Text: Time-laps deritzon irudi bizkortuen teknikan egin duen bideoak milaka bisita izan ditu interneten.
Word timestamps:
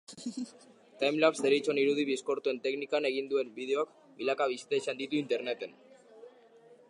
Time-laps 1.01 1.41
deritzon 1.45 1.81
irudi 1.81 2.05
bizkortuen 2.11 2.61
teknikan 2.63 3.09
egin 3.11 3.29
duen 3.33 3.53
bideoak 3.59 3.93
milaka 4.21 4.47
bisita 4.55 4.79
izan 4.83 5.03
ditu 5.03 5.19
interneten. 5.23 5.79